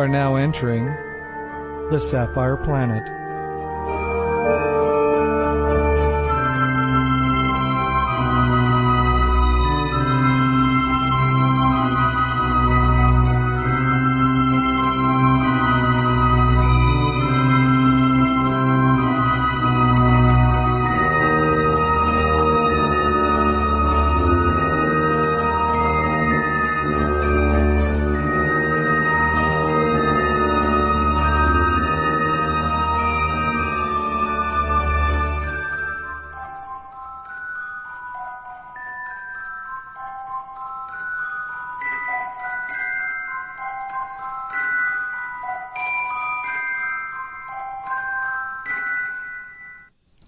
[0.00, 0.86] Are now entering
[1.90, 3.19] the Sapphire Planet.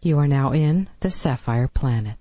[0.05, 2.17] You are now in the Sapphire Planet.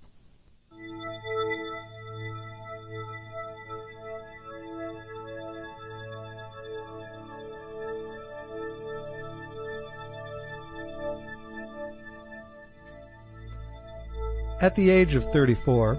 [14.61, 15.97] At the age of 34,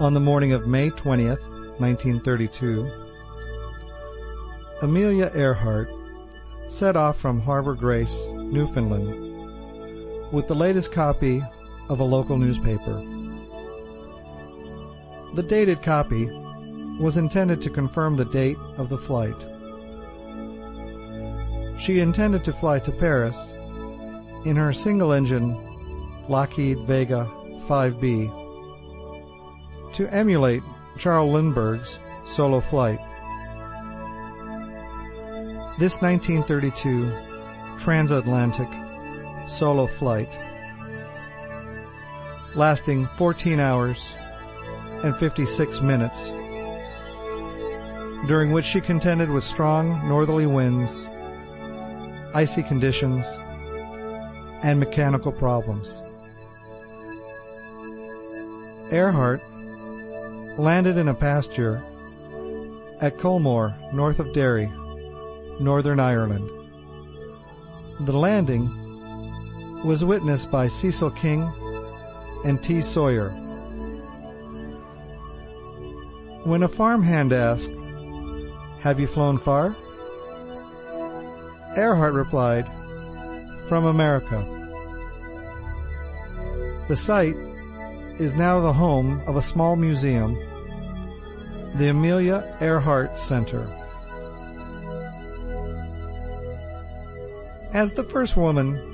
[0.00, 1.42] on the morning of May 20th,
[1.78, 2.90] 1932,
[4.80, 5.90] Amelia Earhart
[6.68, 9.31] set off from Harbor Grace, Newfoundland,
[10.32, 11.42] with the latest copy
[11.88, 13.04] of a local newspaper.
[15.34, 16.28] The dated copy
[16.98, 19.46] was intended to confirm the date of the flight.
[21.78, 23.38] She intended to fly to Paris
[24.44, 25.56] in her single engine
[26.28, 27.30] Lockheed Vega
[27.68, 28.40] 5B
[29.94, 30.62] to emulate
[30.98, 32.98] Charles Lindbergh's solo flight.
[35.78, 37.12] This 1932
[37.78, 38.68] transatlantic
[39.62, 40.28] solo flight
[42.56, 44.04] lasting 14 hours
[45.04, 46.26] and 56 minutes,
[48.26, 51.06] during which she contended with strong northerly winds,
[52.34, 53.24] icy conditions,
[54.64, 55.96] and mechanical problems.
[58.90, 59.42] Earhart
[60.58, 61.84] landed in a pasture
[63.00, 64.66] at Culmore, north of Derry,
[65.60, 66.50] Northern Ireland.
[68.00, 68.81] The landing
[69.84, 71.52] was witnessed by Cecil King
[72.44, 72.80] and T.
[72.80, 73.30] Sawyer.
[76.44, 77.70] When a farmhand asked,
[78.80, 79.76] Have you flown far?
[81.76, 82.68] Earhart replied,
[83.68, 84.46] From America.
[86.88, 87.36] The site
[88.18, 90.36] is now the home of a small museum,
[91.76, 93.66] the Amelia Earhart Center.
[97.72, 98.91] As the first woman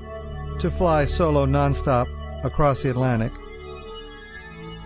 [0.61, 2.09] to fly solo nonstop
[2.43, 3.33] across the Atlantic,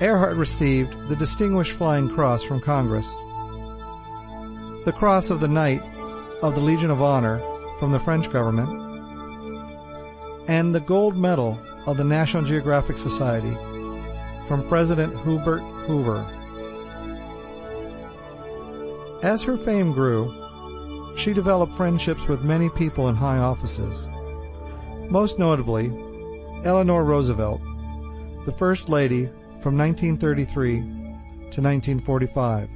[0.01, 3.09] Earhart received the Distinguished Flying Cross from Congress,
[4.85, 5.83] the Cross of the Knight
[6.43, 7.41] of the Legion of Honor
[7.79, 8.69] from the French government,
[10.49, 13.57] and the Gold Medal of the National Geographic Society
[14.49, 16.27] from President Herbert Hoover.
[19.23, 24.07] As her fame grew, she developed friendships with many people in high offices
[25.13, 25.89] most notably
[26.65, 27.61] Eleanor Roosevelt,
[28.47, 29.27] the First Lady
[29.61, 32.71] from 1933 to 1945.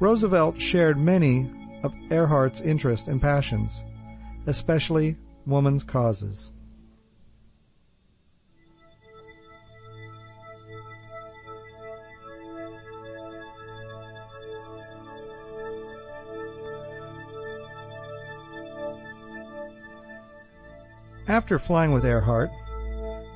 [0.00, 1.48] Roosevelt shared many
[1.84, 3.80] of Earhart's interests and passions,
[4.48, 5.16] especially
[5.46, 6.50] women's causes.
[21.34, 22.48] After flying with Earhart,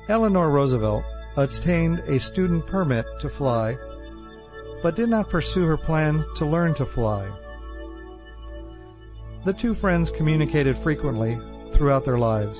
[0.07, 1.03] Eleanor Roosevelt
[1.35, 3.75] obtained a student permit to fly,
[4.81, 7.27] but did not pursue her plans to learn to fly.
[9.43, 11.37] The two friends communicated frequently
[11.73, 12.57] throughout their lives.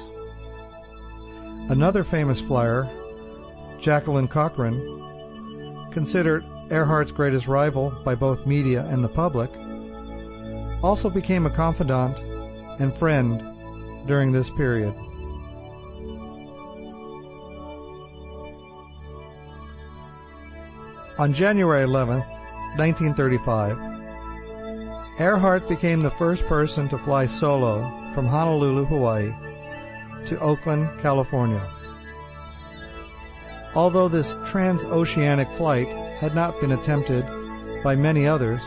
[1.70, 2.90] Another famous flyer,
[3.80, 9.52] Jacqueline Cochran, considered Earhart's greatest rival by both media and the public,
[10.84, 12.20] also became a confidant
[12.82, 14.94] and friend during this period.
[21.20, 22.20] On January 11,
[22.78, 23.78] 1935,
[25.20, 27.82] Earhart became the first person to fly solo
[28.14, 29.34] from Honolulu, Hawaii
[30.28, 31.62] to Oakland, California.
[33.76, 37.26] Although this transoceanic flight had not been attempted
[37.84, 38.62] by many others,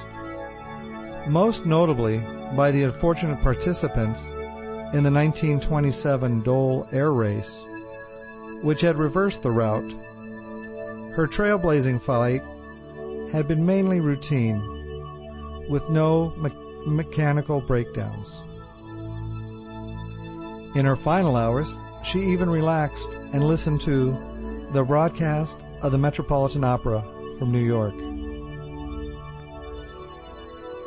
[1.26, 2.18] most notably
[2.54, 7.58] by the unfortunate participants in the 1927 Dole Air Race,
[8.60, 9.90] which had reversed the route.
[11.14, 12.42] Her trailblazing flight
[13.32, 14.60] had been mainly routine,
[15.68, 16.50] with no me-
[16.86, 18.40] mechanical breakdowns.
[20.74, 21.70] In her final hours,
[22.02, 24.16] she even relaxed and listened to
[24.72, 27.04] the broadcast of the Metropolitan Opera
[27.38, 27.94] from New York.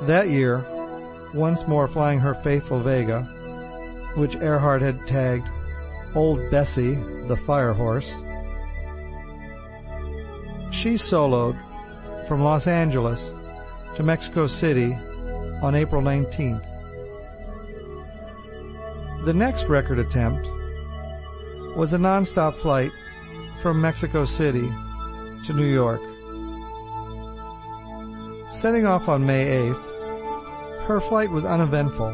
[0.07, 0.66] That year,
[1.36, 3.24] once more flying her faithful Vega,
[4.16, 5.48] which Earhart had tagged
[6.16, 6.95] Old Bessie,
[7.28, 8.12] the Fire Horse,
[10.86, 11.58] she soloed
[12.28, 13.32] from Los Angeles
[13.96, 14.94] to Mexico City
[15.64, 16.64] on April 19th.
[19.26, 20.46] The next record attempt
[21.76, 22.92] was a nonstop flight
[23.64, 24.72] from Mexico City
[25.48, 26.02] to New York.
[28.52, 32.14] Setting off on May 8th, her flight was uneventful,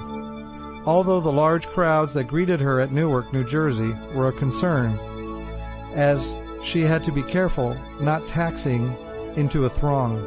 [0.86, 4.98] although the large crowds that greeted her at Newark, New Jersey were a concern,
[5.94, 8.96] as she had to be careful not taxing
[9.36, 10.20] into a throng.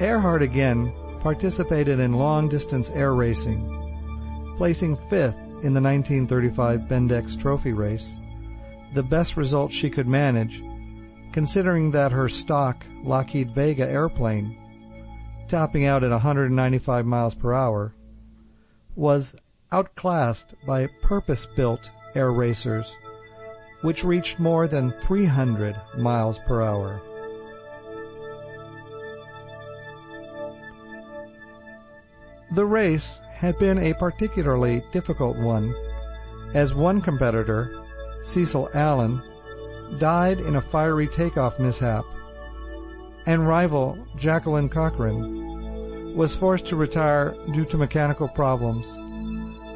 [0.00, 7.72] Earhart again participated in long distance air racing, placing fifth in the 1935 Bendix Trophy
[7.72, 8.10] race,
[8.94, 10.62] the best result she could manage,
[11.32, 14.56] considering that her stock Lockheed Vega airplane,
[15.48, 17.94] topping out at 195 miles per hour,
[18.96, 19.34] was
[19.72, 22.92] outclassed by purpose built air racers,
[23.82, 27.00] which reached more than 300 miles per hour.
[32.52, 35.72] The race had been a particularly difficult one,
[36.52, 37.70] as one competitor,
[38.24, 39.22] Cecil Allen,
[39.98, 42.04] died in a fiery takeoff mishap,
[43.26, 48.92] and rival Jacqueline Cochran was forced to retire due to mechanical problems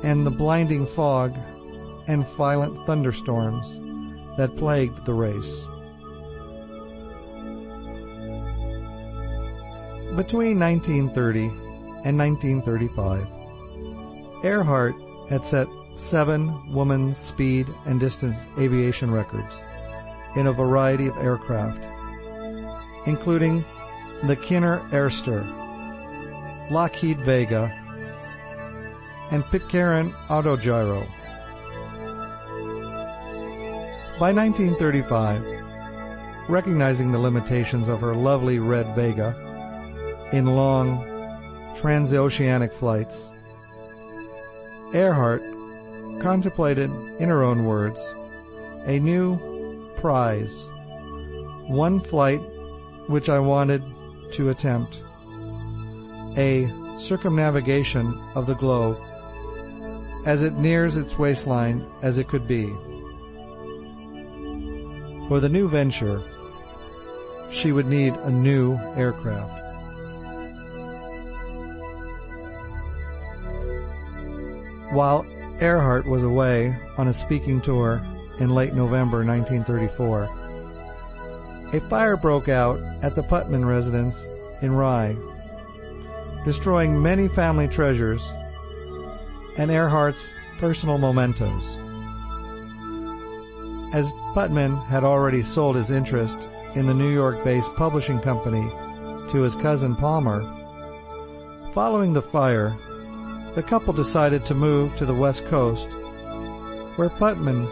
[0.05, 1.35] and the blinding fog
[2.07, 3.81] and violent thunderstorms
[4.37, 5.67] that plagued the race.
[10.15, 11.47] Between 1930
[12.05, 13.27] and 1935,
[14.45, 14.95] Earhart
[15.31, 15.67] had set
[15.97, 19.57] seven woman speed and distance aviation records
[20.37, 21.83] in a variety of aircraft,
[23.07, 23.65] including
[24.25, 25.51] the Kinner Airster,
[26.71, 27.84] Lockheed Vega,
[29.31, 31.07] and Pitcairn Autogyro.
[34.19, 39.35] By 1935, recognizing the limitations of her lovely red Vega
[40.33, 40.99] in long
[41.75, 43.31] transoceanic flights,
[44.93, 45.43] Earhart
[46.21, 48.01] contemplated, in her own words,
[48.87, 50.63] a new prize,
[51.67, 52.41] one flight
[53.09, 53.83] which I wanted
[54.33, 55.01] to attempt,
[56.37, 58.99] a circumnavigation of the globe
[60.25, 62.67] as it nears its waistline as it could be.
[65.29, 66.23] For the new venture,
[67.51, 69.61] she would need a new aircraft.
[74.93, 75.27] While
[75.61, 78.07] Earhart was away on a speaking tour
[78.39, 80.29] in late November 1934,
[81.73, 84.25] a fire broke out at the Putnam residence
[84.63, 85.17] in Rye,
[86.45, 88.25] destroying many family treasures
[89.57, 91.65] and Earhart's personal mementos.
[93.93, 98.69] As Putnam had already sold his interest in the New York-based publishing company
[99.31, 100.43] to his cousin Palmer,
[101.73, 102.77] following the fire,
[103.55, 105.89] the couple decided to move to the West Coast,
[106.97, 107.69] where Putnam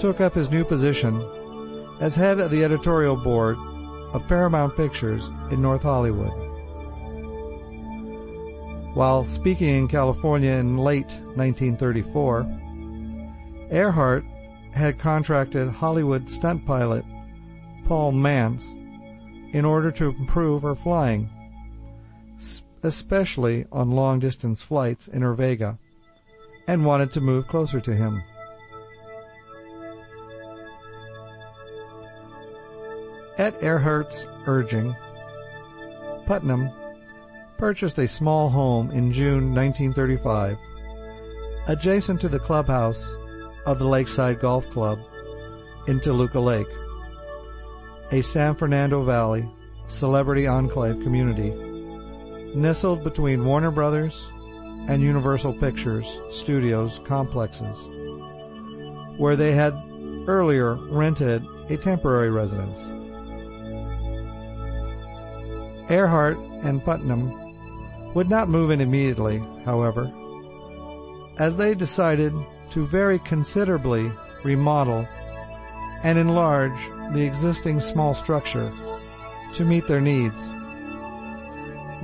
[0.00, 1.22] took up his new position
[2.00, 3.58] as head of the editorial board
[4.14, 6.49] of Paramount Pictures in North Hollywood.
[8.94, 14.24] While speaking in California in late 1934, Earhart
[14.72, 17.04] had contracted Hollywood stunt pilot
[17.86, 18.66] Paul Mantz
[19.52, 21.30] in order to improve her flying,
[22.82, 25.78] especially on long distance flights in her Vega,
[26.66, 28.20] and wanted to move closer to him.
[33.38, 34.96] At Earhart's urging,
[36.26, 36.70] Putnam
[37.60, 40.56] purchased a small home in June 1935
[41.66, 43.04] adjacent to the clubhouse
[43.66, 44.98] of the Lakeside Golf Club
[45.86, 46.66] in Toluca Lake,
[48.12, 49.46] a San Fernando Valley
[49.88, 51.50] celebrity enclave community
[52.54, 54.26] nestled between Warner Brothers
[54.88, 57.86] and Universal Pictures Studios complexes,
[59.18, 59.74] where they had
[60.26, 62.90] earlier rented a temporary residence.
[65.90, 67.39] Earhart and Putnam
[68.14, 70.10] would not move in immediately, however,
[71.38, 72.32] as they decided
[72.70, 74.10] to very considerably
[74.42, 75.06] remodel
[76.02, 76.80] and enlarge
[77.12, 78.72] the existing small structure
[79.54, 80.50] to meet their needs,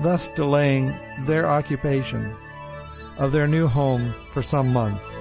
[0.02, 0.96] thus delaying
[1.26, 2.34] their occupation
[3.18, 5.16] of their new home for some months.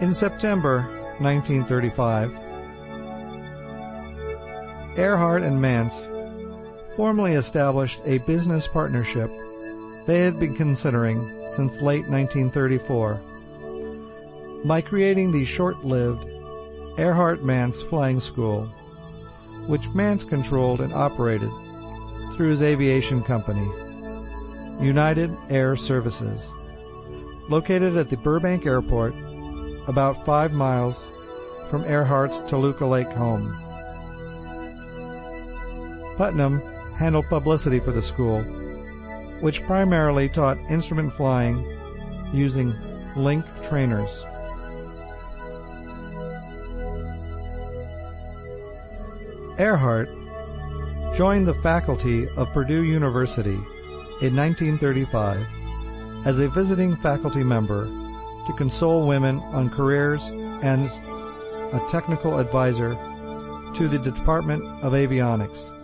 [0.00, 0.82] In September
[1.18, 2.30] 1935,
[4.96, 6.17] Earhart and Mantz
[6.98, 9.30] formally established a business partnership
[10.04, 13.14] they had been considering since late 1934
[14.64, 16.24] by creating the short-lived
[16.98, 18.64] Earhart Mantz Flying School,
[19.68, 21.52] which Mantz controlled and operated
[22.34, 23.70] through his aviation company,
[24.84, 26.50] United Air Services,
[27.48, 29.14] located at the Burbank Airport,
[29.86, 31.06] about five miles
[31.70, 33.56] from Earhart's Toluca Lake home.
[36.16, 36.60] Putnam
[36.98, 38.42] handled publicity for the school,
[39.40, 41.64] which primarily taught instrument flying
[42.32, 42.74] using
[43.14, 44.10] link trainers.
[49.58, 50.08] Earhart
[51.16, 53.58] joined the faculty of Purdue University
[54.20, 55.46] in 1935
[56.24, 57.86] as a visiting faculty member
[58.46, 60.86] to console women on careers and
[61.72, 62.94] a technical advisor
[63.74, 65.77] to the Department of Avionics.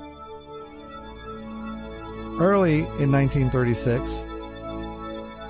[2.40, 4.26] Early in 1936,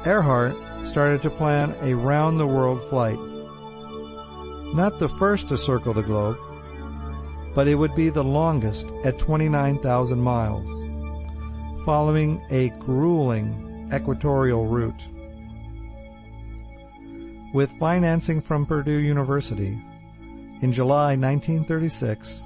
[0.04, 0.54] Earhart
[0.86, 3.18] started to plan a round the world flight.
[4.74, 6.36] Not the first to circle the globe,
[7.54, 10.66] but it would be the longest at 29,000 miles,
[11.86, 15.06] following a grueling equatorial route.
[17.54, 19.82] With financing from Purdue University,
[20.60, 22.44] in July 1936,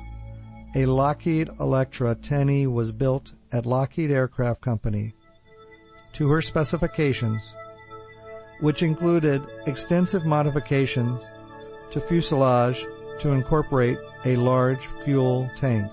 [0.77, 5.15] a Lockheed Electra 10E was built at Lockheed Aircraft Company
[6.15, 7.43] to her specifications,
[8.61, 11.21] which included extensive modifications
[11.93, 12.85] to fuselage
[13.21, 15.91] to incorporate a large fuel tank.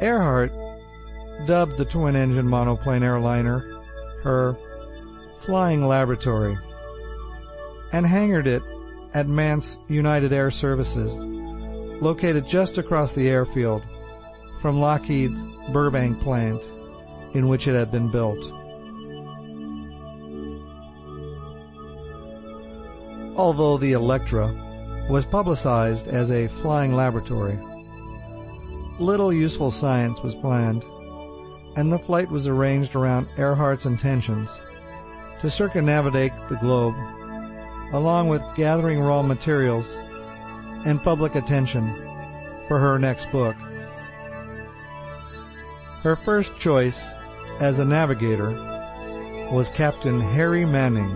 [0.00, 0.52] Earhart
[1.46, 3.60] dubbed the twin-engine monoplane airliner
[4.22, 4.56] her
[5.40, 6.56] Flying Laboratory
[7.92, 8.62] and hangared it
[9.14, 11.12] at Mantz United Air Services,
[12.00, 13.82] located just across the airfield
[14.60, 15.40] from Lockheed's
[15.72, 16.70] Burbank plant
[17.32, 18.52] in which it had been built.
[23.36, 24.52] Although the Electra
[25.08, 27.58] was publicized as a flying laboratory,
[28.98, 30.84] little useful science was planned,
[31.76, 34.50] and the flight was arranged around Earhart's intentions
[35.40, 36.94] to circumnavigate the globe,
[37.94, 39.90] along with gathering raw materials
[40.84, 41.94] and public attention
[42.68, 43.56] for her next book.
[46.02, 47.12] Her first choice
[47.60, 48.52] as a navigator
[49.52, 51.10] was Captain Harry Manning,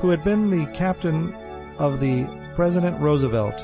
[0.00, 1.32] who had been the captain
[1.78, 2.26] of the
[2.56, 3.54] President Roosevelt,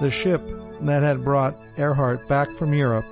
[0.00, 0.40] the ship
[0.80, 3.04] that had brought Earhart back from Europe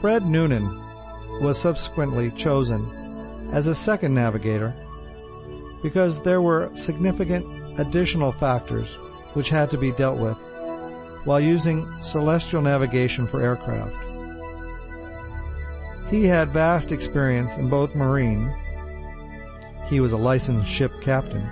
[0.00, 0.85] Fred Noonan
[1.40, 4.74] was subsequently chosen as a second navigator
[5.82, 8.88] because there were significant additional factors
[9.34, 10.36] which had to be dealt with
[11.24, 13.96] while using celestial navigation for aircraft.
[16.10, 18.52] He had vast experience in both marine,
[19.88, 21.48] he was a licensed ship captain,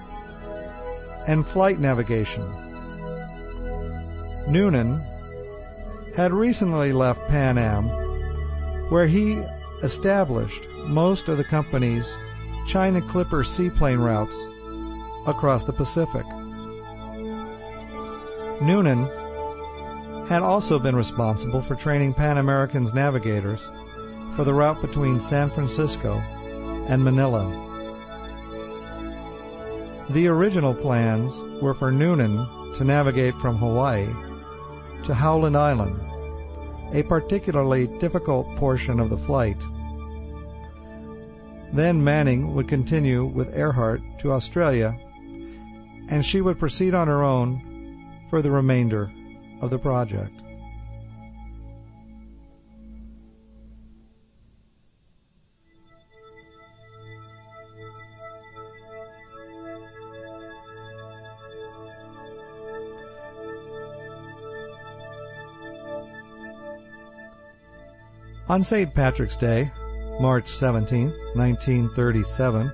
[1.27, 2.45] and flight navigation.
[4.49, 5.03] Noonan
[6.17, 7.89] had recently left Pan Am,
[8.91, 9.43] where he
[9.83, 12.17] established most of the company's
[12.67, 14.37] China Clipper seaplane routes
[15.27, 16.25] across the Pacific.
[18.61, 19.07] Noonan
[20.27, 23.61] had also been responsible for training Pan American's navigators
[24.37, 26.19] for the route between San Francisco
[26.89, 27.45] and Manila.
[30.11, 34.09] The original plans were for Noonan to navigate from Hawaii
[35.05, 36.01] to Howland Island,
[36.93, 39.57] a particularly difficult portion of the flight.
[41.73, 44.97] Then Manning would continue with Earhart to Australia,
[46.09, 49.11] and she would proceed on her own for the remainder
[49.61, 50.44] of the project.
[68.55, 68.95] On St.
[68.95, 69.73] Patrick's Day,
[70.21, 72.71] March 17, 1937,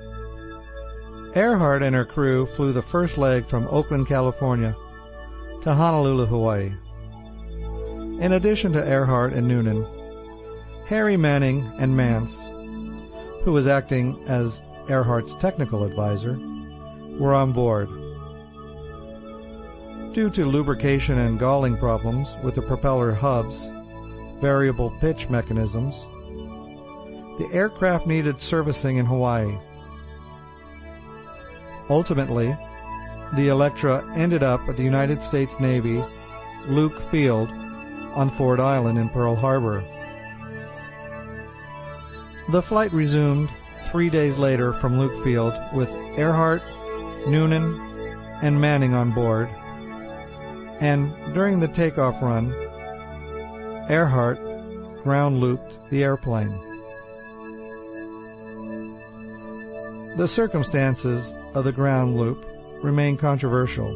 [1.34, 4.76] Earhart and her crew flew the first leg from Oakland, California
[5.62, 6.70] to Honolulu, Hawaii.
[8.20, 9.86] In addition to Earhart and Noonan,
[10.84, 12.36] Harry Manning and Mantz,
[13.42, 14.60] who was acting as
[14.90, 16.38] Earhart's technical advisor,
[17.18, 17.88] were on board.
[20.12, 23.66] Due to lubrication and galling problems with the propeller hubs,
[24.40, 26.04] variable pitch mechanisms,
[27.38, 29.56] the aircraft needed servicing in Hawaii.
[31.88, 32.54] Ultimately,
[33.34, 36.02] the Electra ended up at the United States Navy
[36.68, 37.48] Luke Field
[38.14, 39.82] on Ford Island in Pearl Harbor.
[42.50, 43.48] The flight resumed
[43.90, 46.62] three days later from Luke Field with Earhart,
[47.26, 47.80] Noonan,
[48.42, 49.48] and Manning on board.
[50.80, 52.52] And during the takeoff run,
[53.90, 54.38] Earhart
[55.02, 56.56] ground looped the airplane.
[60.16, 62.46] The circumstances of the ground loop
[62.84, 63.90] remain controversial.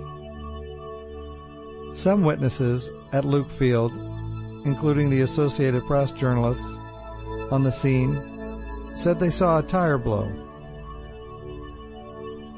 [1.95, 3.93] Some witnesses at Luke Field,
[4.65, 6.77] including the Associated Press journalists
[7.53, 8.19] on the scene,
[8.97, 10.29] said they saw a tire blow.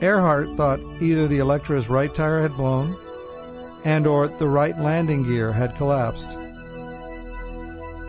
[0.01, 2.97] Earhart thought either the Electra's right tire had blown
[3.85, 6.31] and or the right landing gear had collapsed.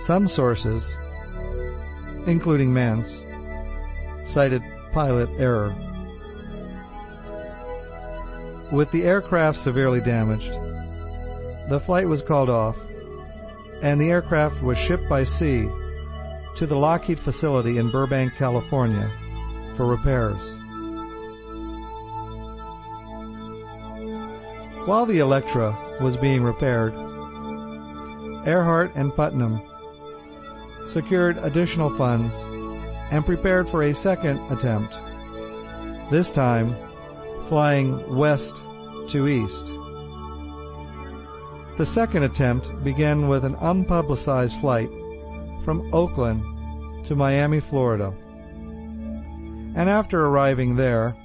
[0.08, 0.96] Some sources,
[2.28, 3.20] including Mantz,
[4.26, 5.76] cited pilot error.
[8.72, 10.54] With the aircraft severely damaged,
[11.68, 12.78] the flight was called off,
[13.82, 15.68] and the aircraft was shipped by sea
[16.56, 19.12] to the Lockheed facility in Burbank, California,
[19.76, 20.42] for repairs.
[24.88, 26.94] While the Electra was being repaired,
[28.48, 29.62] Earhart and Putnam
[30.88, 32.36] secured additional funds
[33.12, 34.98] and prepared for a second attempt,
[36.10, 36.76] this time
[37.48, 38.62] flying west
[39.10, 39.68] to east.
[41.78, 44.90] The second attempt began with an unpublicized flight
[45.64, 48.14] from Oakland to Miami, Florida.
[49.76, 51.16] And after arriving there,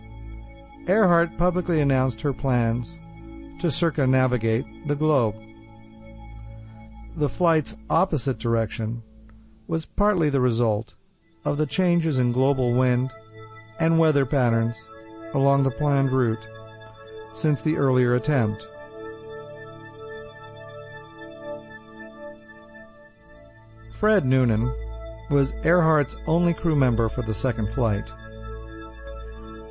[0.87, 2.93] Earhart publicly announced her plans
[3.61, 5.37] to circumnavigate the globe.
[7.17, 9.03] The flight's opposite direction
[9.73, 10.93] was partly the result
[11.47, 13.11] of the changes in global wind
[13.81, 14.77] and weather patterns
[15.33, 16.47] along the planned route
[17.33, 18.69] since the earlier attempt.
[23.95, 24.71] Fred Noonan
[25.31, 28.05] was Earhart's only crew member for the second flight.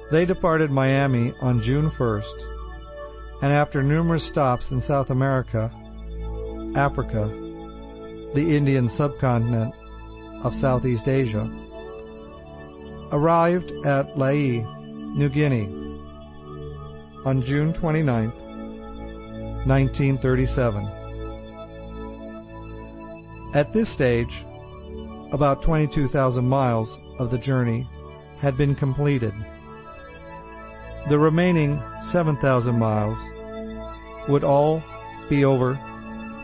[0.10, 5.72] They departed Miami on June 1st, and after numerous stops in South America,
[6.76, 7.28] Africa,
[8.34, 9.76] the Indian subcontinent
[10.44, 11.50] of Southeast Asia,
[13.12, 14.66] arrived at Lae,
[15.16, 15.68] New Guinea
[17.26, 18.32] on June 29,
[19.66, 20.88] 1937.
[23.54, 24.46] At this stage,
[25.32, 27.88] about 22,000 miles of the journey
[28.40, 29.34] had been completed.
[31.10, 33.18] The remaining 7,000 miles
[34.30, 34.84] would all
[35.30, 35.74] be over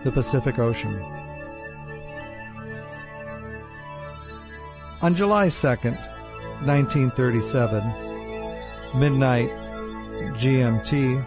[0.04, 1.17] the Pacific Ocean.
[5.00, 5.96] On July 2nd,
[6.66, 7.84] 1937,
[9.00, 9.52] midnight
[10.42, 11.24] GMT,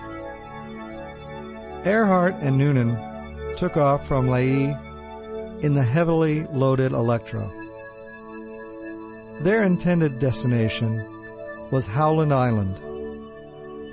[1.87, 2.99] Earhart and Noonan
[3.57, 4.77] took off from Lae
[5.61, 7.49] in the heavily loaded Electra.
[9.43, 11.07] Their intended destination
[11.71, 12.81] was Howland Island,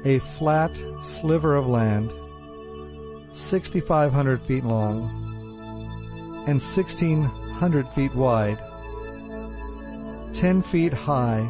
[0.08, 2.12] a flat sliver of land
[3.32, 5.04] 6,500 feet long
[6.48, 8.58] and 1,600 feet wide
[10.38, 11.50] 10 feet high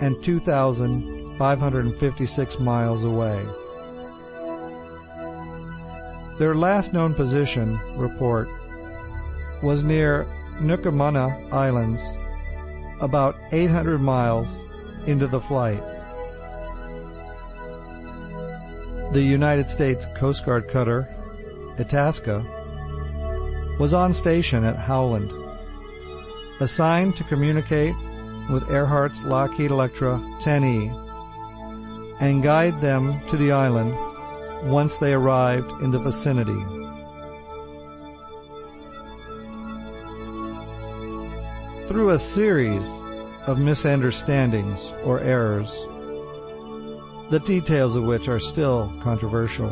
[0.00, 3.46] and 2,556 miles away.
[6.38, 8.48] Their last known position report
[9.62, 10.26] was near
[10.60, 12.00] Nukumanu Islands,
[13.02, 14.58] about 800 miles
[15.06, 15.82] into the flight.
[19.12, 21.06] The United States Coast Guard cutter
[21.78, 22.42] Itasca
[23.78, 25.30] was on station at Howland,
[26.60, 27.94] assigned to communicate
[28.50, 31.06] with Earhart's Lockheed Electra 10E
[32.20, 33.94] and guide them to the island
[34.68, 36.64] once they arrived in the vicinity.
[41.86, 42.86] Through a series
[43.46, 45.72] of misunderstandings or errors,
[47.30, 49.70] the details of which are still controversial,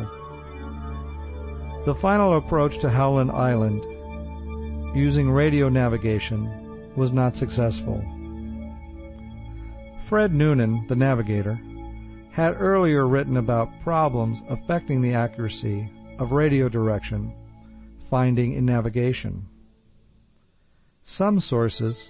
[1.85, 3.83] the final approach to Howland Island
[4.95, 6.66] using radio navigation
[6.97, 8.03] was not successful.
[10.05, 11.59] Fred Noonan, the navigator,
[12.31, 17.33] had earlier written about problems affecting the accuracy of radio direction
[18.09, 19.45] finding in navigation.
[21.03, 22.09] Some sources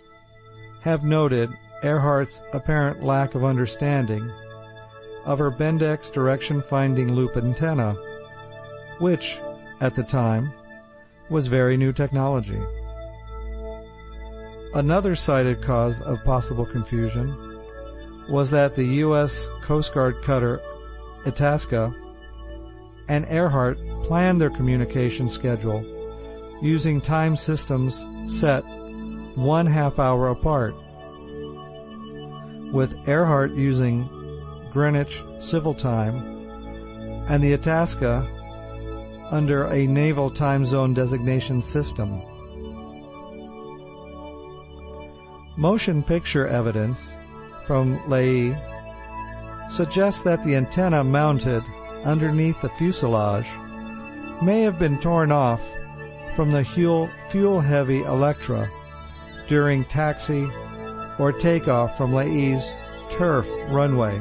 [0.84, 1.50] have noted
[1.84, 4.32] Earhart's apparent lack of understanding
[5.26, 7.96] of her Bendix direction finding loop antenna,
[9.00, 9.38] which,
[9.82, 10.52] at the time,
[11.30, 12.62] was very new technology.
[14.78, 17.36] Another cited cause of possible confusion
[18.30, 19.50] was that the U.S.
[19.64, 20.62] Coast Guard cutter
[21.26, 21.96] Itasca
[23.08, 25.84] and Earhart planned their communication schedule
[26.62, 28.62] using time systems set
[29.34, 30.76] one half hour apart,
[32.72, 34.08] with Earhart using
[34.74, 36.18] Greenwich Civil Time
[37.28, 38.28] and the Itasca
[39.32, 42.22] under a naval time zone designation system.
[45.58, 47.16] Motion picture evidence
[47.66, 48.56] from Lae
[49.72, 51.64] suggests that the antenna mounted
[52.06, 53.48] underneath the fuselage
[54.44, 55.60] may have been torn off
[56.36, 58.70] from the fuel-heavy Electra
[59.48, 60.48] during taxi
[61.18, 62.72] or takeoff from Lae's
[63.10, 64.16] turf runway,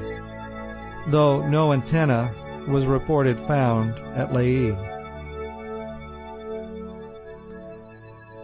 [1.08, 2.34] though no antenna
[2.66, 4.72] was reported found at Lae.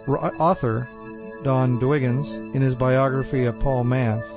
[0.07, 0.87] Author
[1.43, 4.31] Don Dwiggins, in his biography of Paul Mantz,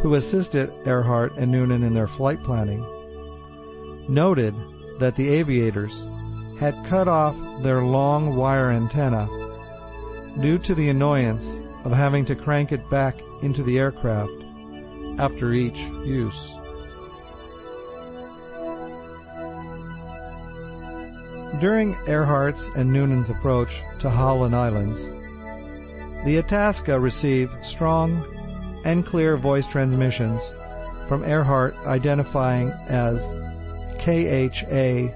[0.00, 2.84] who assisted Earhart and Noonan in their flight planning,
[4.08, 4.54] noted
[4.98, 6.04] that the aviators
[6.58, 9.28] had cut off their long wire antenna
[10.40, 14.32] due to the annoyance of having to crank it back into the aircraft
[15.18, 16.54] after each use.
[21.60, 25.06] During Earhart's and Noonan's approach to Howland Islands,
[26.26, 28.26] the Itasca received strong
[28.84, 30.42] and clear voice transmissions
[31.06, 33.24] from Earhart identifying as
[34.00, 35.14] KHAQQ.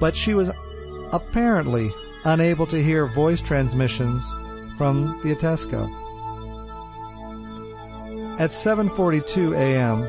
[0.00, 0.50] But she was
[1.12, 1.92] apparently
[2.24, 4.24] unable to hear voice transmissions
[4.78, 5.90] from the Itasca.
[8.38, 10.04] At 7:42 a.m.,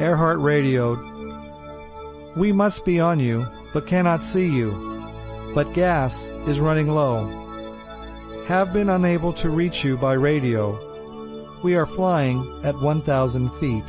[0.00, 1.00] Earhart radioed,
[2.36, 5.02] "We must be on you, but cannot see you.
[5.52, 7.44] But gas is running low
[8.46, 10.78] have been unable to reach you by radio.
[11.62, 13.88] We are flying at 1,000 feet.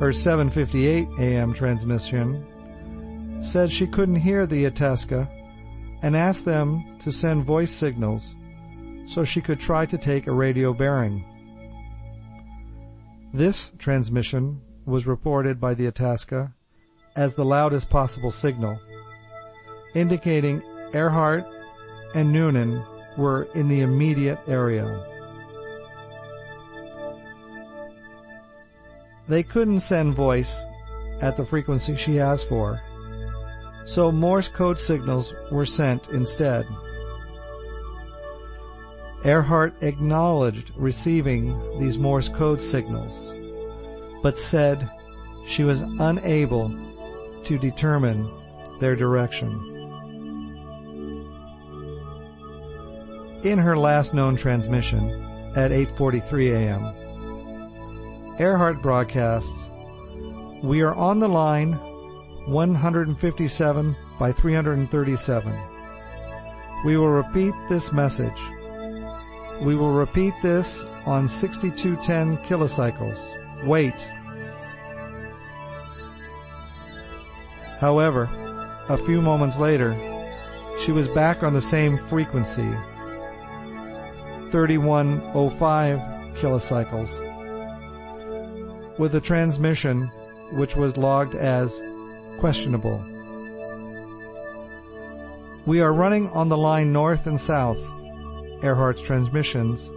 [0.00, 1.54] Her 7:58 a.m.
[1.54, 5.28] transmission said she couldn't hear the Itasca
[6.02, 8.34] and asked them to send voice signals
[9.06, 11.24] so she could try to take a radio bearing.
[13.32, 16.52] This transmission was reported by the Itasca
[17.18, 18.80] as the loudest possible signal
[19.92, 20.62] indicating
[20.94, 21.44] Earhart
[22.14, 22.84] and Noonan
[23.16, 24.86] were in the immediate area.
[29.26, 30.64] They couldn't send voice
[31.20, 32.80] at the frequency she asked for,
[33.84, 36.66] so Morse code signals were sent instead.
[39.24, 43.34] Earhart acknowledged receiving these Morse code signals,
[44.22, 44.88] but said
[45.48, 46.68] she was unable
[47.48, 48.30] to determine
[48.80, 49.78] their direction.
[53.42, 55.10] in her last known transmission
[55.54, 58.34] at 8:43 a.m.
[58.38, 59.70] Earhart broadcasts,
[60.62, 61.74] "We are on the line
[62.46, 65.54] 157 by 337.
[66.84, 68.40] We will repeat this message.
[69.62, 73.18] We will repeat this on 6210 kilocycles.
[73.64, 74.17] Wait."
[77.78, 78.28] However,
[78.88, 79.96] a few moments later,
[80.80, 82.68] she was back on the same frequency
[84.50, 85.98] 3105
[86.36, 87.18] kilocycles
[88.98, 90.10] with a transmission
[90.52, 91.80] which was logged as
[92.40, 93.04] questionable.
[95.66, 97.78] We are running on the line north and south.
[98.62, 99.90] Earhart's transmissions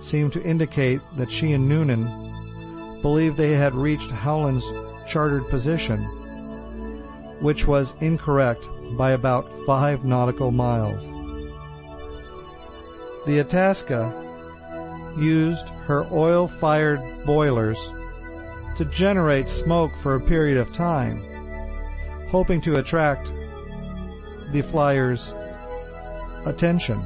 [0.00, 4.70] seem to indicate that she and Noonan believed they had reached Howland's
[5.06, 6.06] chartered position,
[7.42, 11.04] which was incorrect by about five nautical miles.
[13.26, 14.12] The Itasca
[15.18, 17.78] used her oil-fired boilers
[18.76, 21.22] to generate smoke for a period of time,
[22.30, 23.32] hoping to attract
[24.52, 25.34] the flyers'
[26.46, 27.04] attention.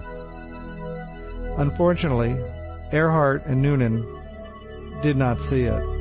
[1.59, 2.37] Unfortunately,
[2.93, 4.05] Earhart and Noonan
[5.03, 5.96] did not see it.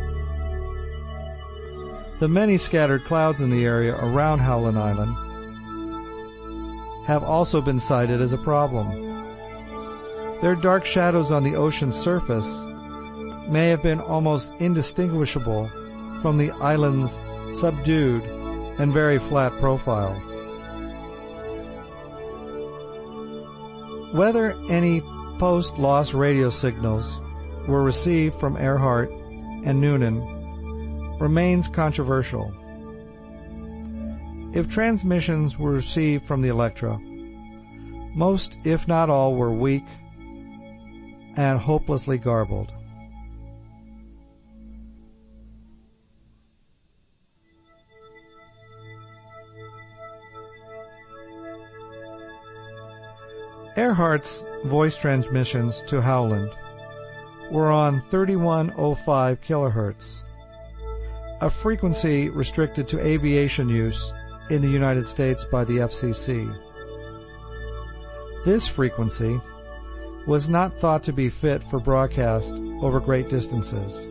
[2.17, 5.15] The many scattered clouds in the area around Howland Island
[7.06, 8.89] have also been cited as a problem.
[10.41, 12.49] Their dark shadows on the ocean's surface
[13.49, 15.69] may have been almost indistinguishable
[16.21, 17.17] from the island's
[17.51, 20.13] subdued and very flat profile.
[24.13, 25.01] Whether any
[25.38, 27.12] post-loss radio signals
[27.67, 30.35] were received from Earhart and Noonan
[31.19, 32.54] remains controversial.
[34.54, 36.97] If transmissions were received from the Electra,
[38.15, 39.84] most, if not all, were weak
[41.36, 42.71] and hopelessly garbled.
[53.78, 56.49] Earhart's voice transmissions to Howland
[57.51, 60.23] were on 3105 kilohertz,
[61.41, 64.13] a frequency restricted to aviation use
[64.50, 66.54] in the United States by the FCC.
[68.45, 69.39] This frequency
[70.28, 74.08] was not thought to be fit for broadcast over great distances.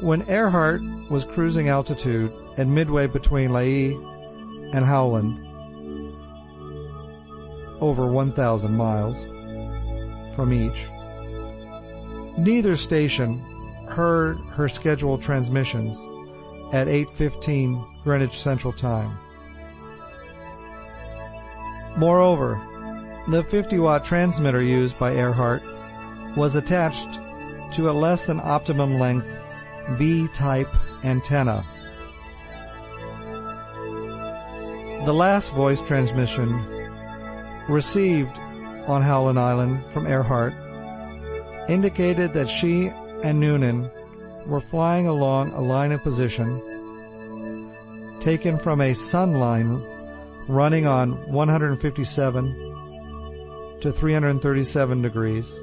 [0.00, 3.92] When Earhart was cruising altitude and midway between Lae
[4.72, 5.42] and Howland,
[7.80, 9.24] over 1,000 miles
[10.34, 10.86] from each,
[12.36, 13.55] neither station
[13.96, 15.98] her scheduled transmissions
[16.72, 19.16] at 8:15 Greenwich Central Time.
[21.96, 22.60] Moreover,
[23.28, 25.62] the 50 watt transmitter used by Earhart
[26.36, 27.08] was attached
[27.74, 29.26] to a less than optimum length
[29.98, 30.68] B type
[31.02, 31.64] antenna.
[35.06, 36.48] The last voice transmission
[37.68, 38.36] received
[38.86, 40.52] on Howland Island from Earhart
[41.68, 42.90] indicated that she
[43.26, 43.90] and Noonan
[44.46, 46.62] were flying along a line of position
[48.20, 49.82] taken from a sun line
[50.48, 55.58] running on 157 to 337 degrees,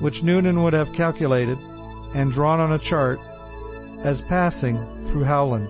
[0.00, 1.58] which Noonan would have calculated
[2.14, 3.20] and drawn on a chart
[4.02, 4.78] as passing
[5.10, 5.68] through Howland.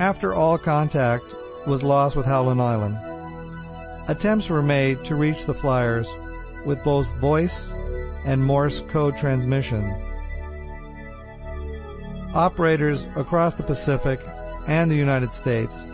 [0.00, 1.34] After all contact
[1.66, 2.96] was lost with Howland Island,
[4.08, 6.08] attempts were made to reach the flyers
[6.64, 7.72] with both voice
[8.24, 9.84] and Morse code transmission.
[12.34, 14.20] Operators across the Pacific
[14.66, 15.86] and the United States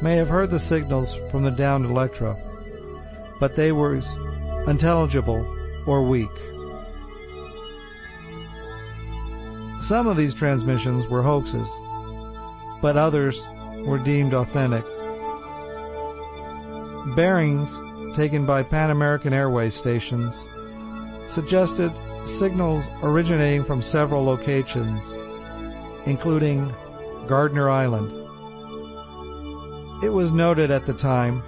[0.00, 2.36] may have heard the signals from the downed Electra,
[3.40, 4.00] but they were
[4.66, 5.44] unintelligible
[5.86, 6.30] or weak.
[9.80, 11.68] Some of these transmissions were hoaxes,
[12.82, 13.40] but others
[13.84, 14.84] were deemed authentic.
[17.14, 17.78] Bearings
[18.16, 20.48] taken by Pan American Airways stations
[21.28, 21.92] suggested
[22.24, 25.14] signals originating from several locations,
[26.04, 26.74] including
[27.28, 28.10] Gardner Island,
[30.02, 31.42] it was noted at the time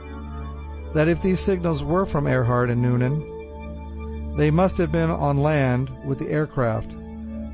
[0.95, 5.91] that if these signals were from Earhart and Noonan, they must have been on land
[6.07, 6.95] with the aircraft,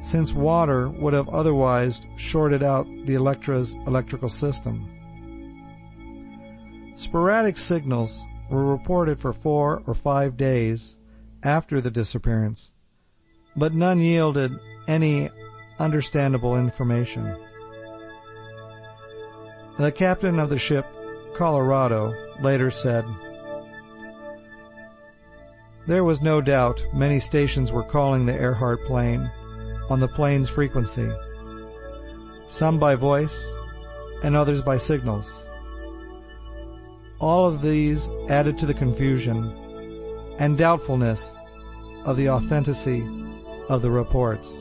[0.03, 4.89] since water would have otherwise shorted out the Electra's electrical system.
[6.97, 10.95] Sporadic signals were reported for four or five days
[11.43, 12.71] after the disappearance,
[13.57, 14.53] but none yielded
[14.87, 15.31] any
[15.79, 17.37] understandable information.
[19.77, 20.87] The captain of the ship
[21.37, 23.05] Colorado later said,
[25.87, 29.31] There was no doubt many stations were calling the Earhart plane
[29.91, 31.11] on the plane's frequency,
[32.49, 33.51] some by voice
[34.23, 35.45] and others by signals.
[37.25, 39.51] All of these added to the confusion
[40.39, 41.35] and doubtfulness
[42.05, 43.03] of the authenticity
[43.71, 44.55] of the reports.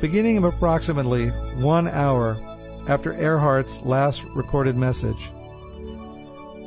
[0.00, 2.38] Beginning approximately one hour
[2.88, 5.30] after Earhart's last recorded message,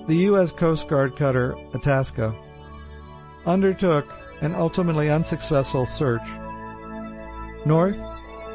[0.06, 0.52] the U.S.
[0.52, 2.36] Coast Guard cutter Itasca
[3.48, 4.06] undertook
[4.42, 6.22] an ultimately unsuccessful search
[7.66, 8.13] north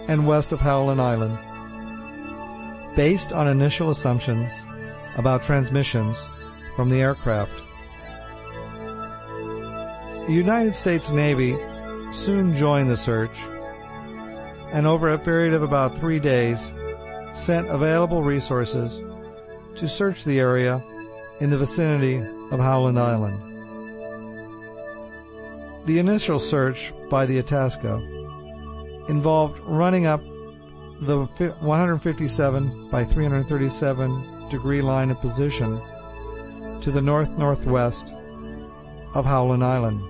[0.09, 1.39] and west of Howland Island.
[2.97, 4.51] Based on initial assumptions
[5.17, 6.19] about transmissions
[6.75, 7.53] from the aircraft.
[10.27, 11.57] The United States Navy
[12.13, 13.37] soon joined the search
[14.73, 16.73] and over a period of about three days
[17.35, 19.01] sent available resources
[19.77, 20.83] to search the area
[21.41, 23.39] in the vicinity of Howland Island.
[25.87, 28.18] The initial search by the Itasca
[29.09, 30.23] involved running up
[31.01, 31.27] the
[31.61, 35.81] 157 by 337 degree line of position
[36.83, 38.13] to the north northwest
[39.15, 40.01] of Howland Island.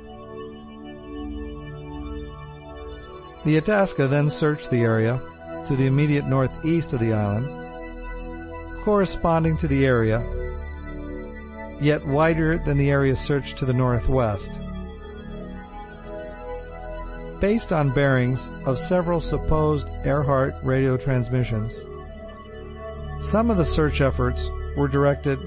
[3.45, 5.21] The Itasca then searched the area
[5.67, 7.47] to the immediate northeast of the island,
[8.85, 10.21] corresponding to the area,
[11.81, 14.51] yet wider than the area searched to the northwest.
[17.41, 21.79] Based on bearings of several supposed Earhart radio transmissions,
[23.21, 25.39] some of the search efforts were directed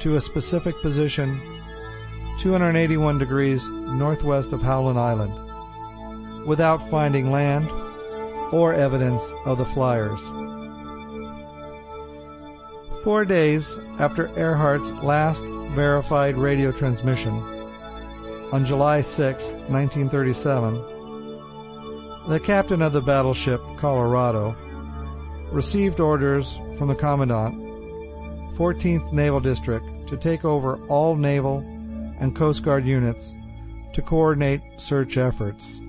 [0.00, 1.40] to a specific position
[2.38, 7.70] 281 degrees northwest of Howland Island without finding land
[8.52, 10.20] or evidence of the flyers.
[13.02, 17.32] Four days after Earhart's last verified radio transmission,
[18.52, 20.97] on July 6, 1937,
[22.28, 24.54] the captain of the battleship Colorado
[25.50, 27.54] received orders from the commandant,
[28.54, 31.60] 14th Naval District, to take over all naval
[32.20, 33.32] and Coast Guard units
[33.94, 35.80] to coordinate search efforts.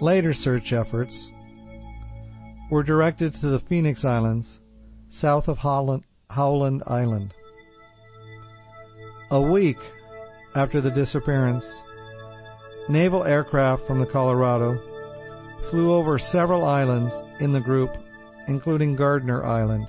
[0.00, 1.30] Later search efforts
[2.72, 4.58] were directed to the Phoenix Islands
[5.08, 7.32] south of Holland, Howland Island.
[9.30, 9.78] A week
[10.56, 11.72] after the disappearance,
[12.88, 14.78] naval aircraft from the Colorado
[15.70, 17.90] flew over several islands in the group,
[18.46, 19.86] including Gardner Island,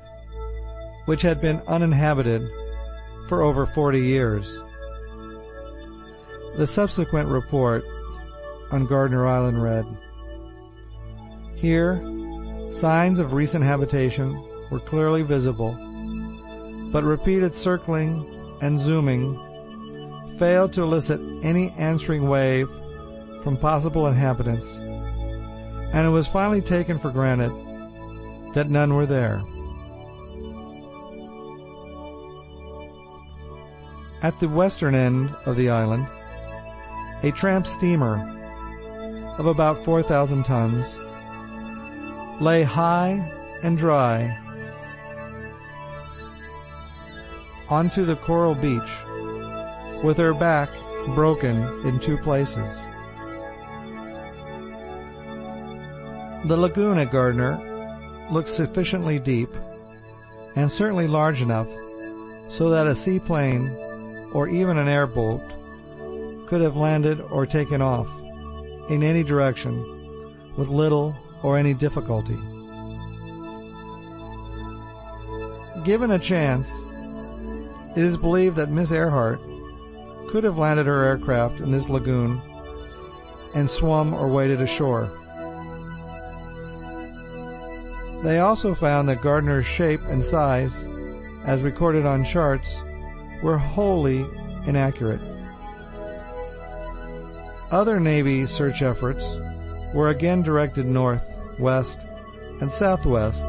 [1.05, 2.41] which had been uninhabited
[3.27, 4.59] for over 40 years.
[6.57, 7.83] The subsequent report
[8.71, 9.85] on Gardner Island read,
[11.55, 12.03] Here,
[12.71, 14.33] signs of recent habitation
[14.69, 15.71] were clearly visible,
[16.91, 18.25] but repeated circling
[18.61, 19.39] and zooming
[20.37, 22.69] failed to elicit any answering wave
[23.43, 27.51] from possible inhabitants, and it was finally taken for granted
[28.53, 29.41] that none were there.
[34.21, 36.07] At the western end of the island,
[37.23, 38.17] a tramp steamer
[39.37, 40.95] of about 4,000 tons
[42.41, 43.25] lay high
[43.63, 44.37] and dry
[47.69, 48.91] onto the coral beach
[50.03, 50.69] with her back
[51.13, 52.79] broken in two places.
[56.45, 57.59] The Laguna at Gardner
[58.31, 59.49] looked sufficiently deep
[60.55, 61.67] and certainly large enough
[62.49, 63.69] so that a seaplane
[64.33, 65.41] or even an airboat
[66.47, 68.07] could have landed or taken off
[68.89, 69.75] in any direction
[70.55, 72.37] with little or any difficulty.
[75.83, 76.71] Given a chance,
[77.95, 79.41] it is believed that Miss Earhart
[80.29, 82.41] could have landed her aircraft in this lagoon
[83.53, 85.11] and swum or waded ashore.
[88.23, 90.85] They also found that Gardner's shape and size,
[91.45, 92.77] as recorded on charts,
[93.41, 94.25] were wholly
[94.65, 95.21] inaccurate.
[97.71, 99.25] Other Navy search efforts
[99.93, 102.01] were again directed north, west,
[102.59, 103.43] and southwest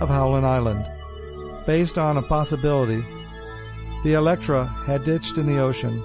[0.00, 0.86] of Howland Island,
[1.66, 3.04] based on a possibility
[4.04, 6.00] the Electra had ditched in the ocean,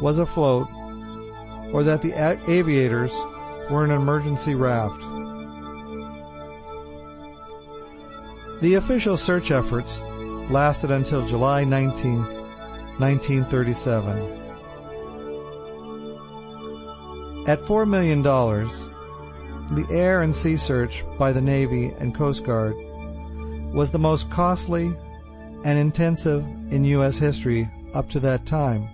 [0.00, 0.68] was afloat,
[1.72, 2.12] or that the
[2.48, 3.12] aviators
[3.70, 5.02] were an emergency raft.
[8.60, 10.00] The official search efforts
[10.50, 14.18] lasted until July 19, 1937.
[17.46, 22.74] At $4 million, the air and sea search by the Navy and Coast Guard
[23.72, 24.92] was the most costly
[25.64, 27.16] and intensive in U.S.
[27.16, 28.88] history up to that time.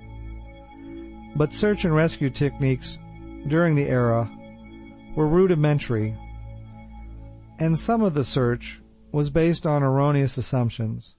[1.37, 2.99] But search and rescue techniques
[3.47, 4.31] during the era
[5.17, 6.15] were rudimentary,
[7.59, 8.79] and some of the search
[9.15, 11.15] was based on erroneous assumptions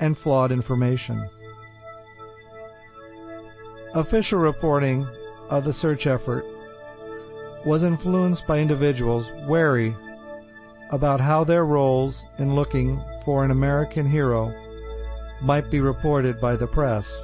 [0.00, 1.22] and flawed information.
[3.94, 5.06] Official reporting
[5.50, 6.46] of the search effort
[7.66, 9.94] was influenced by individuals wary
[10.92, 14.50] about how their roles in looking for an American hero
[15.42, 17.22] might be reported by the press.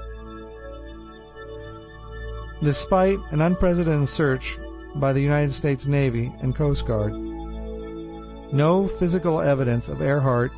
[2.62, 4.59] Despite an unprecedented search
[4.97, 7.14] by the United States Navy and Coast Guard,
[8.53, 10.53] no physical evidence of Earhart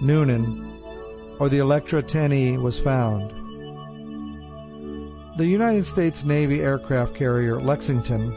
[0.00, 0.80] Noonan,
[1.38, 3.30] or the Electra 10E was found.
[5.36, 8.32] The United States Navy aircraft carrier Lexington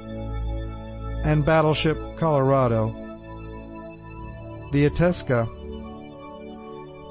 [1.24, 2.91] and battleship Colorado,
[4.72, 5.47] the Itasca,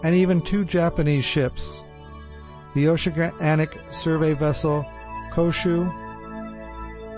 [0.03, 1.81] and even two Japanese ships,
[2.75, 4.85] the Oceanic Survey Vessel
[5.33, 5.91] Koshu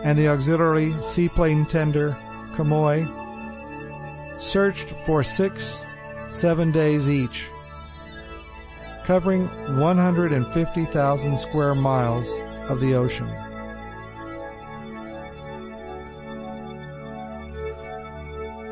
[0.05, 2.17] and the auxiliary seaplane tender
[2.55, 3.18] Kamoi,
[4.41, 5.83] searched for six,
[6.31, 7.47] seven days each,
[9.05, 9.47] covering
[9.79, 12.29] 150,000 square miles
[12.69, 13.29] of the ocean.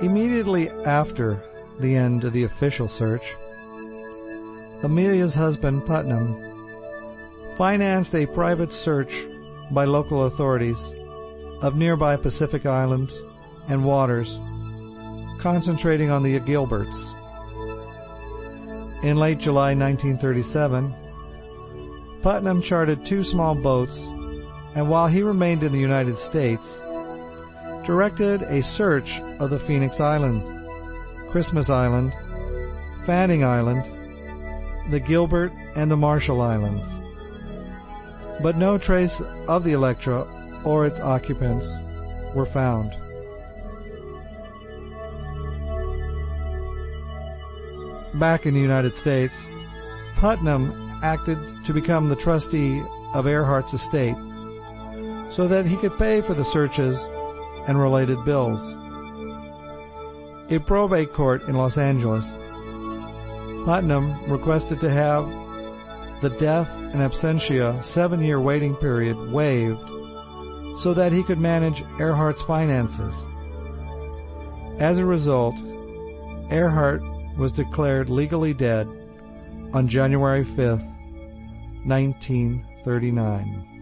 [0.02, 1.42] Immediately after
[1.80, 3.34] the end of the official search,
[4.82, 6.36] Amelia's husband Putnam
[7.56, 9.26] financed a private search
[9.70, 10.94] by local authorities
[11.62, 13.18] of nearby Pacific islands
[13.68, 14.38] and waters,
[15.38, 17.12] concentrating on the Gilberts.
[19.02, 20.94] In late July 1937,
[22.22, 24.04] Putnam chartered two small boats,
[24.74, 26.80] and while he remained in the United States,
[27.84, 30.50] directed a search of the Phoenix Islands,
[31.30, 32.12] Christmas Island,
[33.04, 33.84] Fanning Island,
[34.90, 36.88] the Gilbert, and the Marshall Islands.
[38.42, 40.26] But no trace of the Electra
[40.64, 41.70] or its occupants
[42.34, 42.92] were found.
[48.18, 49.34] Back in the United States,
[50.16, 52.80] Putnam acted to become the trustee
[53.12, 54.16] of Earhart's estate
[55.30, 56.98] so that he could pay for the searches
[57.68, 58.74] and related bills.
[60.50, 62.32] A probate court in Los Angeles,
[63.66, 65.26] Putnam requested to have
[66.22, 69.80] the death and absentia seven year waiting period waived
[70.78, 73.26] so that he could manage Earhart's finances.
[74.78, 75.56] As a result,
[76.50, 77.02] Earhart
[77.36, 78.88] was declared legally dead
[79.72, 80.80] on January 5,
[81.84, 83.72] 1939.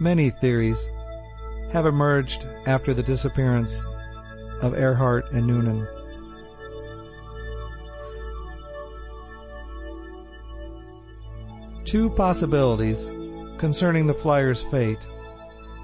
[0.00, 0.88] Many theories
[1.72, 3.82] have emerged after the disappearance
[4.62, 5.86] of Earhart and Noonan.
[11.84, 13.08] Two possibilities
[13.58, 14.98] concerning the flyer's fate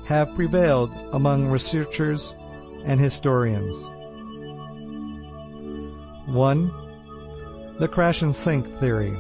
[0.05, 2.35] have prevailed among researchers
[2.85, 3.83] and historians.
[6.27, 6.71] One,
[7.79, 9.17] the crash and sink theory.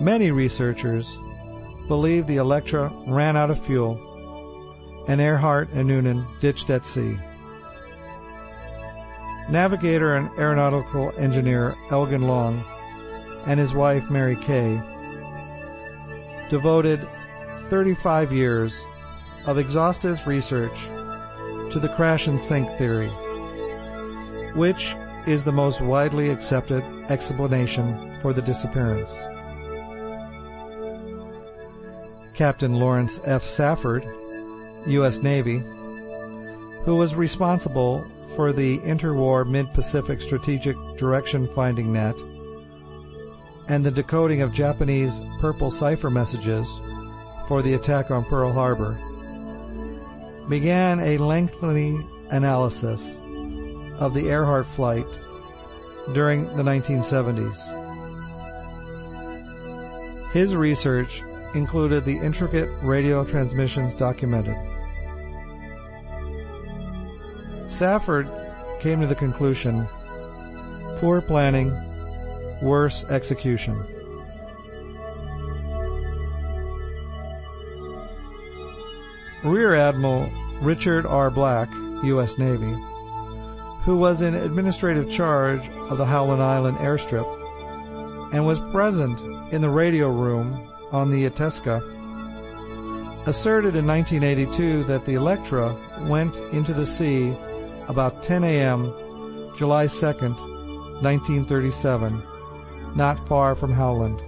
[0.00, 1.06] Many researchers
[1.88, 4.04] believe the Electra ran out of fuel
[5.08, 7.18] and Earhart and Noonan ditched at sea.
[9.50, 12.62] Navigator and aeronautical engineer Elgin Long
[13.46, 14.78] and his wife Mary Kay
[16.50, 17.00] devoted
[17.70, 18.78] 35 years
[19.46, 20.78] of exhaustive research
[21.72, 23.08] to the crash and sink theory,
[24.54, 24.94] which
[25.26, 29.14] is the most widely accepted explanation for the disappearance.
[32.38, 33.44] Captain Lawrence F.
[33.44, 34.04] Safford,
[34.86, 35.18] U.S.
[35.18, 35.58] Navy,
[36.84, 42.14] who was responsible for the interwar Mid-Pacific Strategic Direction Finding Net
[43.66, 46.68] and the decoding of Japanese purple cipher messages
[47.48, 48.96] for the attack on Pearl Harbor,
[50.48, 51.98] began a lengthy
[52.30, 53.18] analysis
[53.98, 55.06] of the Earhart flight
[56.12, 57.74] during the 1970s.
[60.30, 61.20] His research
[61.54, 64.56] included the intricate radio transmissions documented.
[67.68, 68.28] Safford
[68.80, 69.86] came to the conclusion
[70.98, 71.70] poor planning,
[72.60, 73.76] worse execution.
[79.44, 80.28] Rear Admiral
[80.60, 81.30] Richard R.
[81.30, 81.70] Black,
[82.02, 82.36] U.S.
[82.36, 82.74] Navy,
[83.84, 87.26] who was in administrative charge of the Howland Island airstrip
[88.34, 89.20] and was present
[89.52, 91.82] in the radio room on the Itasca,
[93.26, 95.76] asserted in 1982 that the Electra
[96.08, 97.36] went into the sea
[97.88, 98.92] about 10 a.m.
[99.56, 102.22] July 2, 1937,
[102.94, 104.22] not far from Howland.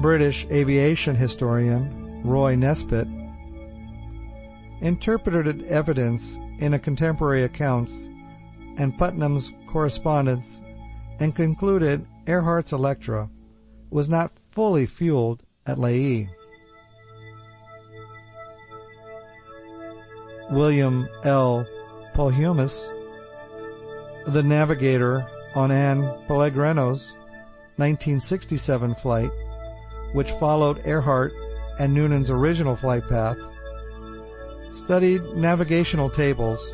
[0.00, 3.08] British aviation historian Roy Nesbitt
[4.80, 7.94] interpreted evidence in a contemporary accounts
[8.76, 10.60] and Putnam's correspondence
[11.20, 13.28] and concluded Earhart's Electra
[13.90, 16.28] was not fully fueled at Lae.
[20.50, 21.66] William L.
[22.14, 22.88] Polhemus,
[24.26, 27.12] the navigator on Ann Pellegreno's
[27.76, 29.30] 1967 flight,
[30.12, 31.32] which followed Earhart
[31.78, 33.36] and Noonan's original flight path,
[34.72, 36.70] studied navigational tables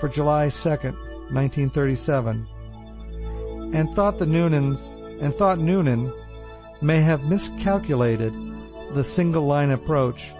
[0.00, 2.46] for July 2, 1937,
[3.72, 4.80] and thought the Noonans
[5.20, 6.12] and thought Noonan
[6.80, 8.34] may have miscalculated
[8.92, 10.30] the single line approach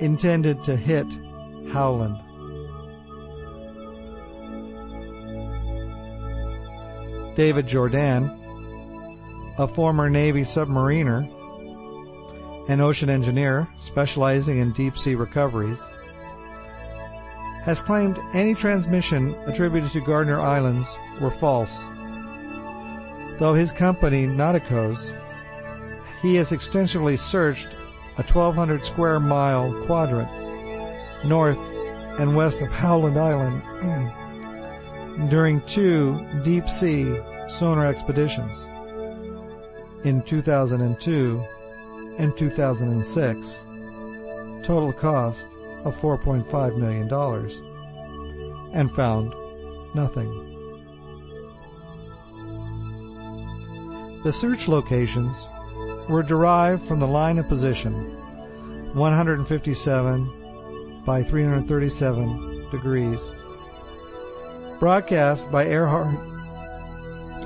[0.00, 1.06] intended to hit
[1.70, 2.16] Howland.
[7.36, 8.36] David Jourdan,
[9.58, 11.28] a former Navy submariner
[12.68, 15.80] and ocean engineer specializing in deep sea recoveries,
[17.62, 20.88] has claimed any transmission attributed to Gardner Islands
[21.20, 21.76] were false.
[23.38, 25.12] Though his company, Nauticos,
[26.22, 27.68] he has extensively searched
[28.18, 30.28] a 1,200 square mile quadrant
[31.24, 31.58] north
[32.18, 33.62] and west of Howland Island
[35.30, 37.16] during two deep sea
[37.48, 38.58] sonar expeditions
[40.04, 41.44] in 2002
[42.18, 43.64] and 2006.
[44.64, 45.46] Total cost
[45.84, 47.08] of $4.5 million
[48.74, 49.32] and found
[49.94, 50.57] nothing.
[54.24, 55.38] The search locations
[56.08, 57.92] were derived from the line of position
[58.94, 63.30] 157 by 337 degrees,
[64.80, 66.16] broadcast by Earhart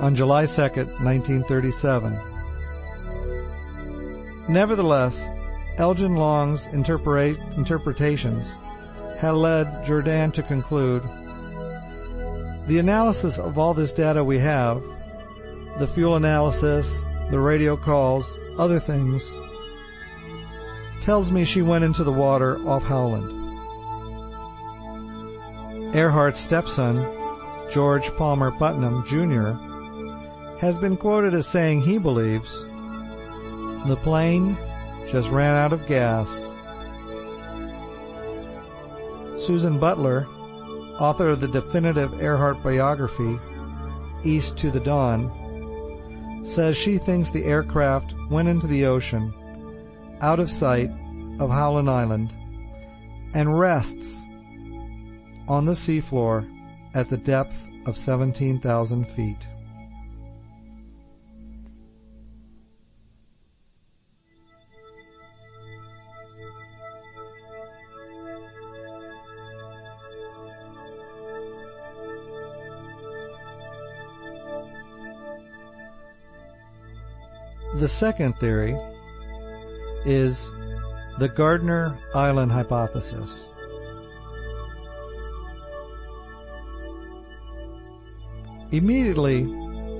[0.01, 2.17] on July 2, 1937.
[4.49, 5.27] Nevertheless,
[5.77, 8.51] Elgin Long's interpretations
[9.19, 11.03] had led Jourdan to conclude
[12.67, 14.81] the analysis of all this data we have,
[15.79, 19.27] the fuel analysis, the radio calls, other things,
[21.01, 23.41] tells me she went into the water off Howland.
[25.95, 27.05] Earhart's stepson,
[27.69, 29.51] George Palmer Putnam, Jr.,
[30.59, 32.53] has been quoted as saying he believes
[33.85, 34.57] the plane
[35.09, 36.31] just ran out of gas.
[39.37, 40.25] Susan Butler,
[40.99, 43.37] author of the definitive Earhart biography,
[44.23, 45.29] East to the Dawn,
[46.53, 49.33] says she thinks the aircraft went into the ocean,
[50.21, 50.91] out of sight
[51.39, 52.31] of Howland Island,
[53.33, 54.23] and rests
[55.47, 56.47] on the seafloor
[56.93, 59.47] at the depth of 17,000 feet.
[77.83, 78.77] The second theory
[80.05, 80.49] is
[81.19, 83.45] the Gardner Island hypothesis.
[88.71, 89.53] Immediately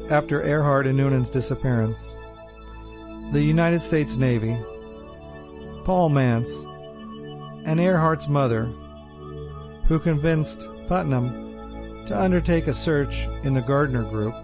[0.09, 2.01] after Earhart and Noonan's disappearance,
[3.33, 4.57] the United States Navy,
[5.83, 6.51] Paul Mantz,
[7.65, 8.63] and Earhart's mother,
[9.89, 14.35] who convinced Putnam to undertake a search in the Gardner Group,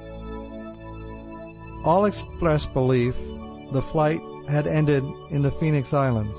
[1.85, 3.15] all expressed belief
[3.71, 6.37] the flight had ended in the Phoenix Islands,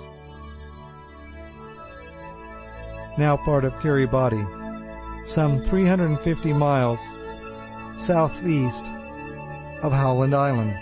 [3.19, 4.47] now part of Kiribati,
[5.29, 7.01] some 350 miles
[7.99, 8.85] southeast
[9.83, 10.75] of Howland Island.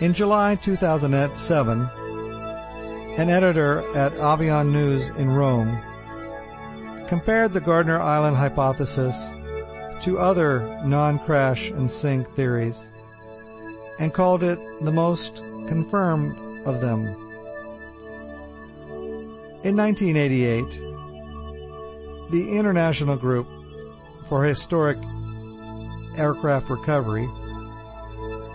[0.00, 1.80] In July 2007,
[3.16, 5.78] an editor at Avionews in Rome
[7.06, 9.30] compared the Gardner Island hypothesis
[10.02, 12.86] to other non-crash and sink theories
[13.98, 15.36] and called it the most
[15.68, 16.36] confirmed
[16.66, 17.00] of them.
[19.62, 20.80] In 1988,
[22.30, 23.46] the International Group
[24.28, 24.98] for Historic
[26.16, 27.28] Aircraft Recovery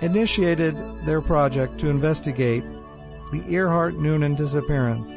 [0.02, 2.64] initiated their project to investigate
[3.32, 5.10] the Earhart Noonan disappearance,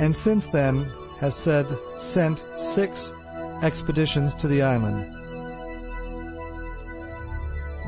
[0.00, 3.12] and since then has said sent six
[3.62, 5.21] expeditions to the island.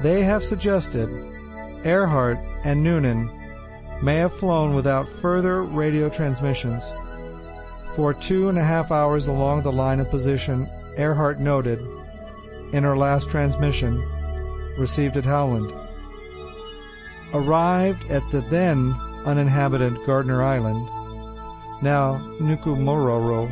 [0.05, 1.09] They have suggested
[1.83, 3.31] Earhart and Noonan
[4.03, 6.85] may have flown without further radio transmissions
[7.97, 11.79] for two and a half hours along the line of position Earhart noted
[12.75, 13.99] in her last transmission
[14.77, 15.73] received at Howland.
[17.33, 18.93] Arrived at the then
[19.25, 20.87] uninhabited Gardner Island,
[21.81, 23.49] now Nikumaroro,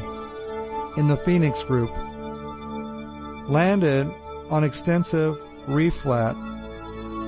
[0.98, 1.90] in the Phoenix Group,
[3.48, 4.06] landed
[4.50, 6.36] on extensive reef flat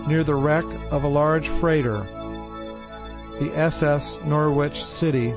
[0.07, 2.07] near the wreck of a large freighter,
[3.41, 5.35] the SS Norwich City,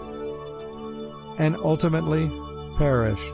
[1.38, 2.30] and ultimately
[2.78, 3.34] perished.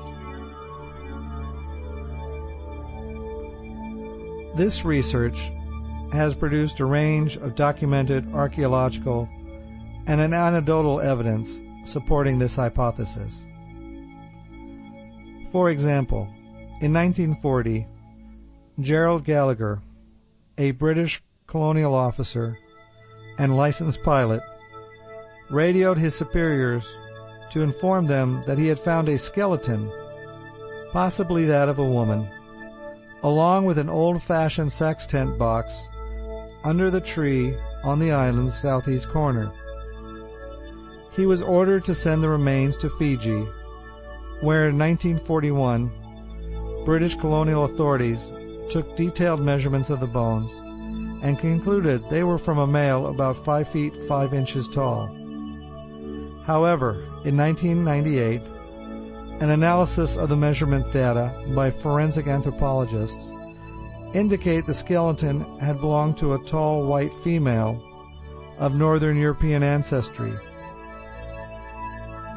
[4.56, 5.52] This research
[6.12, 9.28] has produced a range of documented archaeological
[10.06, 13.44] and an anecdotal evidence supporting this hypothesis.
[15.52, 16.28] For example,
[16.82, 17.88] in 1940,
[18.80, 19.84] Gerald Gallagher,
[20.58, 22.58] a British colonial officer
[23.38, 24.42] and licensed pilot,
[25.52, 26.84] radioed his superiors
[27.52, 29.92] to inform them that he had found a skeleton,
[30.92, 32.28] possibly that of a woman,
[33.22, 35.88] along with an old-fashioned sextant box
[36.64, 39.52] under the tree on the island's southeast corner.
[41.16, 43.46] He was ordered to send the remains to Fiji,
[44.42, 45.92] where in 1941
[46.86, 48.32] British colonial authorities
[48.70, 50.54] took detailed measurements of the bones
[51.24, 55.08] and concluded they were from a male about 5 feet 5 inches tall.
[56.46, 56.92] However,
[57.24, 58.42] in 1998,
[59.40, 63.32] an analysis of the measurement data by forensic anthropologists
[64.14, 67.82] indicate the skeleton had belonged to a tall white female
[68.58, 70.34] of northern European ancestry.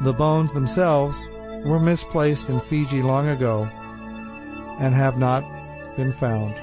[0.01, 1.17] The bones themselves
[1.65, 3.67] were misplaced in Fiji long ago
[4.79, 5.43] and have not
[5.97, 6.55] been found.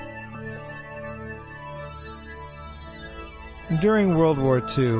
[3.81, 4.95] During World War II,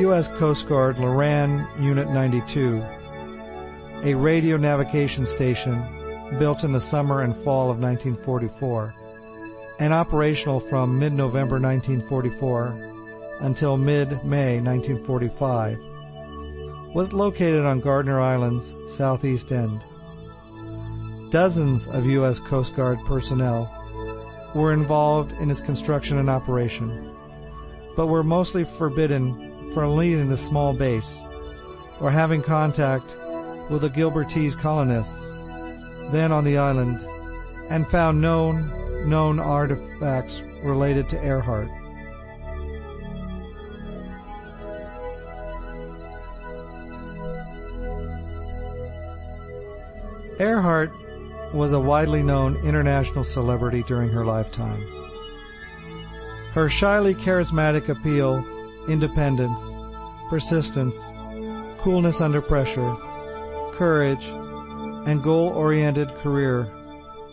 [0.00, 0.28] U.S.
[0.28, 2.82] Coast Guard Loran Unit 92,
[4.04, 5.82] a radio navigation station
[6.38, 8.94] built in the summer and fall of 1944
[9.78, 12.92] and operational from mid-November 1944
[13.40, 15.78] until mid-May 1945,
[16.94, 19.82] was located on Gardner Island's southeast end.
[21.34, 22.38] Dozens of U.S.
[22.38, 23.68] Coast Guard personnel
[24.54, 27.12] were involved in its construction and operation,
[27.96, 31.18] but were mostly forbidden from leaving the small base
[31.98, 33.16] or having contact
[33.68, 35.28] with the Gilbertese colonists
[36.12, 37.04] then on the island
[37.68, 38.70] and found known
[39.10, 41.68] known artifacts related to Earhart.
[50.38, 50.92] Earhart
[51.54, 54.82] was a widely known international celebrity during her lifetime.
[56.52, 58.44] Her shyly charismatic appeal,
[58.88, 59.60] independence,
[60.28, 60.98] persistence,
[61.78, 62.96] coolness under pressure,
[63.74, 64.24] courage,
[65.06, 66.68] and goal-oriented career,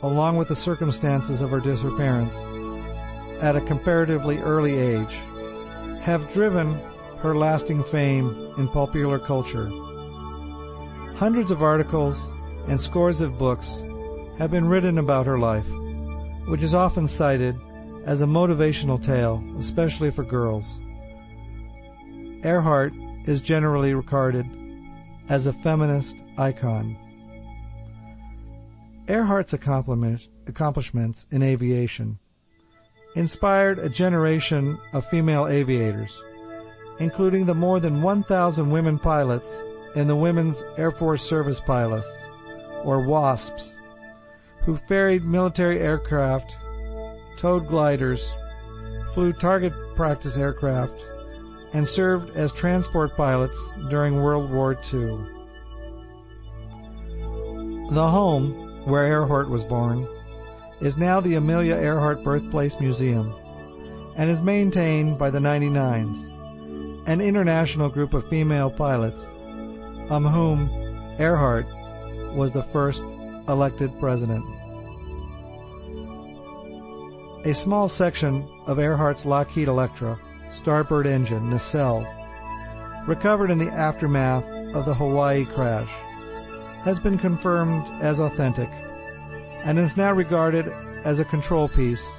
[0.03, 2.38] along with the circumstances of her disappearance
[3.41, 5.15] at a comparatively early age,
[6.01, 6.80] have driven
[7.19, 9.69] her lasting fame in popular culture.
[11.15, 12.28] Hundreds of articles
[12.67, 13.84] and scores of books
[14.41, 15.69] have been written about her life,
[16.47, 17.55] which is often cited
[18.05, 20.79] as a motivational tale, especially for girls.
[22.43, 22.91] Earhart
[23.27, 24.47] is generally regarded
[25.29, 26.97] as a feminist icon.
[29.07, 32.17] Earhart's accomplishments in aviation
[33.15, 36.19] inspired a generation of female aviators,
[36.99, 39.61] including the more than 1,000 women pilots
[39.95, 42.09] in the Women's Air Force Service Pilots,
[42.83, 43.75] or WASPs,
[44.66, 46.55] who ferried military aircraft,
[47.38, 48.32] towed gliders,
[49.14, 50.93] flew target practice aircraft,
[51.74, 53.59] and served as transport pilots
[53.89, 55.18] during World War II.
[57.91, 60.07] The home where Earhart was born,
[60.80, 63.34] is now the Amelia Earhart Birthplace Museum
[64.16, 69.24] and is maintained by the 99s, an international group of female pilots,
[70.09, 70.70] of whom
[71.20, 71.66] Earhart
[72.36, 73.03] was the first
[73.52, 74.45] elected president.
[77.45, 80.18] A small section of Earhart's Lockheed Electra
[80.52, 82.06] starboard engine nacelle,
[83.08, 84.45] recovered in the aftermath
[84.76, 85.89] of the Hawaii crash,
[86.84, 88.70] has been confirmed as authentic
[89.64, 90.68] and is now regarded
[91.04, 92.10] as a control piece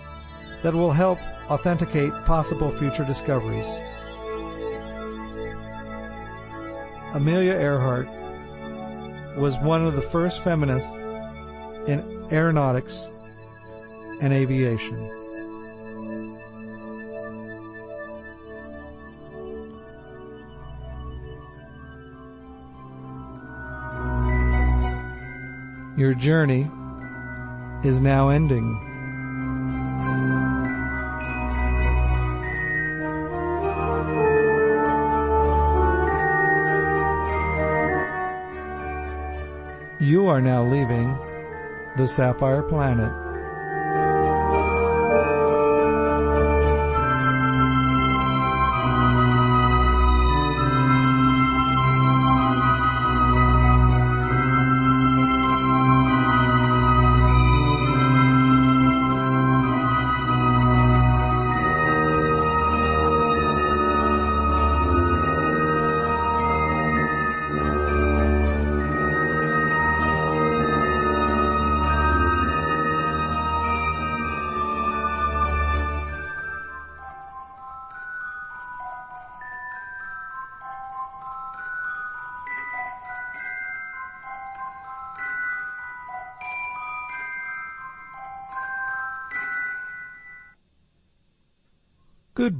[0.62, 1.18] that will help
[1.50, 3.68] authenticate possible future discoveries.
[7.14, 8.08] Amelia Earhart
[9.38, 11.01] was one of the first feminists
[11.86, 13.08] in aeronautics
[14.20, 14.98] and aviation.
[25.96, 26.70] Your journey
[27.84, 28.88] is now ending.
[40.00, 41.16] You are now leaving
[41.96, 43.21] the Sapphire Planet.